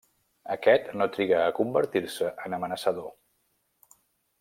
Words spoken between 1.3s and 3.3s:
a convertir-se en amenaçador.